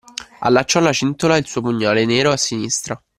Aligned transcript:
Allacciò 0.39 0.79
alla 0.79 0.93
cintola 0.93 1.37
il 1.37 1.45
suo 1.45 1.61
pugnale 1.61 2.05
nero 2.05 2.31
a 2.31 2.35
sinistra. 2.35 2.99